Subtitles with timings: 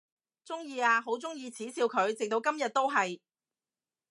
[0.47, 3.19] 鍾意啊，好鍾意恥笑佢，直到今日都係！